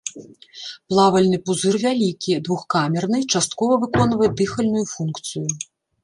[0.91, 5.45] Плавальны пузыр вялікі, двухкамерны, часткова выконвае дыхальную функцыю.